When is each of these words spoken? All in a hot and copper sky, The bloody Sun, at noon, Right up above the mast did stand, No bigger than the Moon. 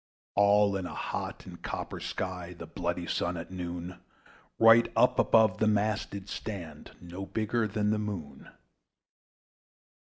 All 0.33 0.75
in 0.75 0.87
a 0.87 0.95
hot 0.95 1.45
and 1.45 1.61
copper 1.61 1.99
sky, 1.99 2.53
The 2.57 2.65
bloody 2.65 3.05
Sun, 3.05 3.37
at 3.37 3.51
noon, 3.51 3.99
Right 4.57 4.91
up 4.95 5.19
above 5.19 5.59
the 5.59 5.67
mast 5.67 6.09
did 6.09 6.27
stand, 6.27 6.95
No 6.99 7.27
bigger 7.27 7.67
than 7.67 7.91
the 7.91 7.99
Moon. 7.99 8.49